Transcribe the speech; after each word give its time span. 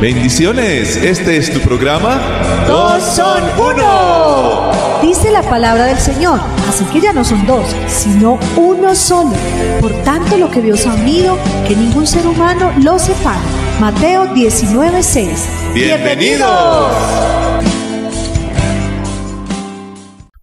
Bendiciones, 0.00 0.94
este 0.96 1.38
es 1.38 1.50
tu 1.50 1.58
programa. 1.60 2.20
Dos 2.68 3.02
son 3.02 3.42
uno. 3.58 4.70
Dice 5.00 5.30
la 5.30 5.40
palabra 5.42 5.86
del 5.86 5.96
Señor, 5.96 6.38
así 6.68 6.84
que 6.92 7.00
ya 7.00 7.14
no 7.14 7.24
son 7.24 7.46
dos, 7.46 7.74
sino 7.86 8.38
uno 8.56 8.94
solo. 8.94 9.32
Por 9.80 9.92
tanto, 10.02 10.36
lo 10.36 10.50
que 10.50 10.60
Dios 10.60 10.86
ha 10.86 10.92
unido, 10.92 11.38
que 11.66 11.74
ningún 11.74 12.06
ser 12.06 12.26
humano 12.26 12.72
lo 12.82 12.98
separe. 12.98 13.40
Mateo 13.80 14.26
19:6. 14.34 15.48
Bienvenidos. 15.72 16.92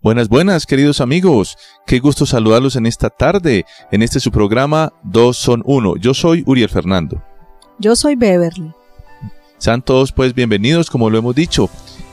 Buenas, 0.02 0.30
buenas, 0.30 0.66
queridos 0.66 1.00
amigos. 1.00 1.58
Qué 1.86 2.00
gusto 2.00 2.26
saludarlos 2.26 2.76
en 2.76 2.88
esta 2.88 3.12
tarde, 3.12 3.66
en 3.92 4.02
este 4.02 4.20
su 4.20 4.32
programa 4.32 4.94
Dos 5.04 5.38
son 5.38 5.62
uno. 5.64 5.96
Yo 5.96 6.16
soy 6.16 6.44
Uriel 6.48 6.70
Fernando. 6.70 7.22
Yo 7.78 7.96
soy 7.96 8.16
Beverly. 8.16 8.74
Sean 9.58 9.82
todos 9.82 10.12
pues 10.12 10.34
bienvenidos, 10.34 10.90
como 10.90 11.10
lo 11.10 11.18
hemos 11.18 11.36
dicho, 11.36 11.70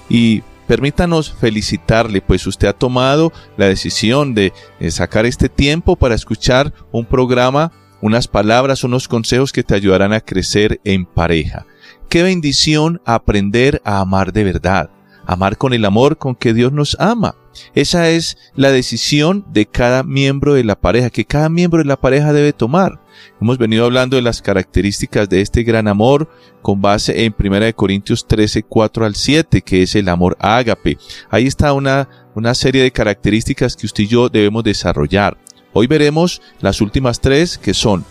y 0.08 0.42
permítanos 0.66 1.32
felicitarle, 1.32 2.20
pues 2.20 2.46
usted 2.46 2.68
ha 2.68 2.72
tomado 2.72 3.32
la 3.56 3.66
decisión 3.66 4.34
de 4.34 4.52
sacar 4.90 5.26
este 5.26 5.48
tiempo 5.48 5.96
para 5.96 6.14
escuchar 6.14 6.72
un 6.92 7.04
programa, 7.04 7.72
unas 8.00 8.28
palabras, 8.28 8.84
unos 8.84 9.08
consejos 9.08 9.52
que 9.52 9.64
te 9.64 9.74
ayudarán 9.74 10.12
a 10.12 10.20
crecer 10.20 10.80
en 10.84 11.06
pareja. 11.06 11.66
Qué 12.08 12.22
bendición 12.22 13.00
aprender 13.04 13.82
a 13.84 14.00
amar 14.00 14.32
de 14.32 14.44
verdad, 14.44 14.90
amar 15.26 15.56
con 15.56 15.72
el 15.72 15.84
amor 15.84 16.18
con 16.18 16.34
que 16.34 16.54
Dios 16.54 16.72
nos 16.72 16.96
ama. 17.00 17.34
Esa 17.74 18.10
es 18.10 18.38
la 18.54 18.70
decisión 18.70 19.44
de 19.52 19.66
cada 19.66 20.02
miembro 20.02 20.54
de 20.54 20.64
la 20.64 20.78
pareja, 20.80 21.10
que 21.10 21.24
cada 21.24 21.48
miembro 21.48 21.78
de 21.78 21.88
la 21.88 22.00
pareja 22.00 22.32
debe 22.32 22.52
tomar. 22.52 23.00
Hemos 23.40 23.58
venido 23.58 23.84
hablando 23.84 24.16
de 24.16 24.22
las 24.22 24.40
características 24.42 25.28
de 25.28 25.40
este 25.40 25.62
gran 25.62 25.88
amor 25.88 26.30
con 26.62 26.80
base 26.80 27.24
en 27.24 27.34
1 27.38 27.74
Corintios 27.74 28.26
13, 28.26 28.62
4 28.62 29.04
al 29.04 29.14
7, 29.14 29.62
que 29.62 29.82
es 29.82 29.94
el 29.94 30.08
amor 30.08 30.36
ágape. 30.40 30.98
Ahí 31.28 31.46
está 31.46 31.72
una, 31.72 32.08
una 32.34 32.54
serie 32.54 32.82
de 32.82 32.92
características 32.92 33.76
que 33.76 33.86
usted 33.86 34.04
y 34.04 34.08
yo 34.08 34.28
debemos 34.28 34.64
desarrollar. 34.64 35.36
Hoy 35.72 35.86
veremos 35.86 36.42
las 36.60 36.80
últimas 36.80 37.20
tres 37.20 37.56
que 37.56 37.74
son 37.74 38.04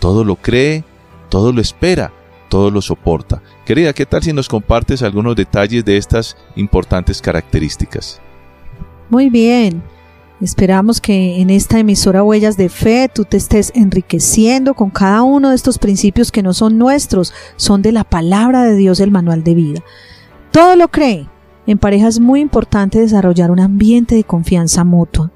todo 0.00 0.24
lo 0.24 0.36
cree, 0.36 0.84
todo 1.30 1.52
lo 1.52 1.60
espera, 1.60 2.12
todo 2.48 2.70
lo 2.70 2.82
soporta. 2.82 3.42
Querida, 3.64 3.92
¿qué 3.92 4.06
tal 4.06 4.22
si 4.22 4.32
nos 4.32 4.48
compartes 4.48 5.02
algunos 5.02 5.36
detalles 5.36 5.84
de 5.84 5.96
estas 5.96 6.36
importantes 6.56 7.20
características? 7.22 8.20
Muy 9.14 9.30
bien. 9.30 9.80
Esperamos 10.40 11.00
que 11.00 11.40
en 11.40 11.48
esta 11.48 11.78
emisora 11.78 12.24
Huellas 12.24 12.56
de 12.56 12.68
Fe 12.68 13.08
tú 13.08 13.24
te 13.24 13.36
estés 13.36 13.70
enriqueciendo 13.76 14.74
con 14.74 14.90
cada 14.90 15.22
uno 15.22 15.50
de 15.50 15.54
estos 15.54 15.78
principios 15.78 16.32
que 16.32 16.42
no 16.42 16.52
son 16.52 16.78
nuestros, 16.78 17.32
son 17.54 17.80
de 17.80 17.92
la 17.92 18.02
palabra 18.02 18.64
de 18.64 18.74
Dios, 18.74 18.98
el 18.98 19.12
manual 19.12 19.44
de 19.44 19.54
vida. 19.54 19.84
Todo 20.50 20.74
lo 20.74 20.88
cree. 20.88 21.28
En 21.68 21.78
pareja 21.78 22.08
es 22.08 22.18
muy 22.18 22.40
importante 22.40 22.98
desarrollar 22.98 23.52
un 23.52 23.60
ambiente 23.60 24.16
de 24.16 24.24
confianza 24.24 24.82
mutua. 24.82 25.30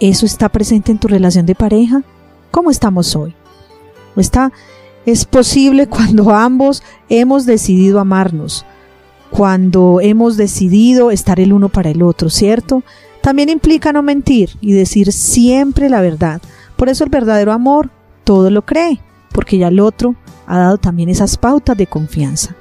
¿Eso 0.00 0.24
está 0.24 0.48
presente 0.48 0.90
en 0.90 0.98
tu 0.98 1.06
relación 1.06 1.44
de 1.44 1.54
pareja? 1.54 2.02
¿Cómo 2.50 2.70
estamos 2.70 3.14
hoy? 3.16 3.34
está 4.16 4.50
es 5.04 5.26
posible 5.26 5.88
cuando 5.88 6.30
ambos 6.30 6.82
hemos 7.10 7.44
decidido 7.44 8.00
amarnos, 8.00 8.64
cuando 9.30 10.00
hemos 10.00 10.38
decidido 10.38 11.10
estar 11.10 11.38
el 11.38 11.52
uno 11.52 11.68
para 11.68 11.90
el 11.90 12.02
otro, 12.02 12.30
¿cierto? 12.30 12.82
También 13.22 13.48
implica 13.48 13.92
no 13.92 14.02
mentir 14.02 14.50
y 14.60 14.72
decir 14.72 15.12
siempre 15.12 15.88
la 15.88 16.00
verdad. 16.00 16.40
Por 16.76 16.88
eso 16.88 17.04
el 17.04 17.10
verdadero 17.10 17.52
amor 17.52 17.90
todo 18.24 18.50
lo 18.50 18.62
cree, 18.62 19.00
porque 19.32 19.58
ya 19.58 19.68
el 19.68 19.80
otro 19.80 20.14
ha 20.46 20.58
dado 20.58 20.78
también 20.78 21.08
esas 21.08 21.36
pautas 21.36 21.76
de 21.76 21.86
confianza. 21.86 22.56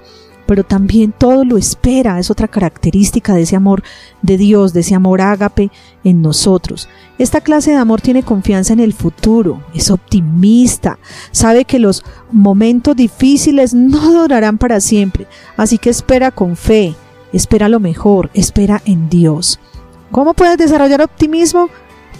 Pero 0.45 0.63
también 0.63 1.13
todo 1.15 1.45
lo 1.45 1.57
espera, 1.57 2.19
es 2.19 2.31
otra 2.31 2.47
característica 2.47 3.35
de 3.35 3.43
ese 3.43 3.55
amor 3.55 3.83
de 4.23 4.37
Dios, 4.37 4.73
de 4.73 4.79
ese 4.79 4.95
amor 4.95 5.21
ágape 5.21 5.69
en 6.03 6.23
nosotros. 6.23 6.89
Esta 7.19 7.41
clase 7.41 7.71
de 7.71 7.77
amor 7.77 8.01
tiene 8.01 8.23
confianza 8.23 8.73
en 8.73 8.79
el 8.79 8.93
futuro, 8.93 9.61
es 9.75 9.91
optimista, 9.91 10.97
sabe 11.31 11.65
que 11.65 11.77
los 11.77 12.03
momentos 12.31 12.95
difíciles 12.95 13.75
no 13.75 14.11
durarán 14.11 14.57
para 14.57 14.81
siempre, 14.81 15.27
así 15.55 15.77
que 15.77 15.91
espera 15.91 16.31
con 16.31 16.55
fe, 16.55 16.95
espera 17.31 17.69
lo 17.69 17.79
mejor, 17.79 18.31
espera 18.33 18.81
en 18.85 19.07
Dios. 19.07 19.59
¿Cómo 20.11 20.33
puedes 20.33 20.57
desarrollar 20.57 21.01
optimismo? 21.01 21.69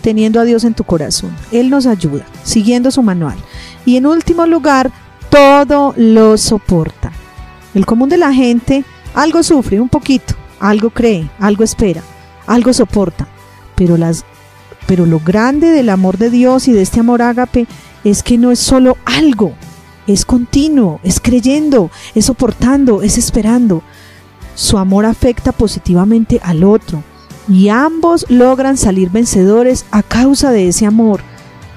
Teniendo 0.02 0.40
a 0.40 0.46
Dios 0.46 0.64
en 0.64 0.74
tu 0.74 0.84
corazón. 0.84 1.36
Él 1.52 1.70
nos 1.70 1.86
ayuda, 1.86 2.26
siguiendo 2.44 2.92
su 2.92 3.04
manual. 3.04 3.38
Y 3.86 3.98
en 3.98 4.06
último 4.06 4.46
lugar, 4.46 4.92
todo 5.30 5.94
lo 5.98 6.38
soporta. 6.38 7.12
El 7.74 7.86
común 7.86 8.10
de 8.10 8.18
la 8.18 8.34
gente 8.34 8.86
algo 9.14 9.44
sufre, 9.44 9.80
un 9.82 9.90
poquito, 9.90 10.36
algo 10.60 10.92
cree, 10.92 11.30
algo 11.40 11.64
espera, 11.64 12.02
algo 12.48 12.74
soporta. 12.74 13.28
Pero, 13.76 13.98
las, 13.98 14.24
pero 14.88 15.06
lo 15.06 15.20
grande 15.20 15.72
del 15.72 15.90
amor 15.90 16.18
de 16.18 16.30
Dios 16.30 16.68
y 16.68 16.74
de 16.74 16.82
este 16.82 17.00
amor 17.00 17.22
ágape 17.22 17.68
es 18.04 18.24
que 18.24 18.38
no 18.38 18.52
es 18.52 18.60
solo 18.60 18.98
algo, 19.06 19.54
es 20.08 20.26
continuo, 20.26 21.00
es 21.04 21.20
creyendo, 21.20 21.92
es 22.16 22.26
soportando, 22.26 23.02
es 23.02 23.18
esperando. 23.18 23.82
Su 24.56 24.78
amor 24.78 25.06
afecta 25.06 25.52
positivamente 25.52 26.40
al 26.44 26.64
otro, 26.64 27.04
y 27.50 27.70
ambos 27.70 28.26
logran 28.30 28.78
salir 28.78 29.10
vencedores 29.10 29.86
a 29.92 30.04
causa 30.04 30.52
de 30.52 30.68
ese 30.68 30.86
amor. 30.86 31.22